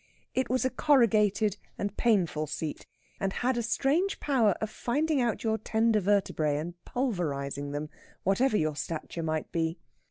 [0.33, 2.87] It was a corrugated and painful seat,
[3.19, 7.87] and had a strange power of finding out your tender vertebræ and pulverising them,
[8.23, 9.77] whatever your stature might be.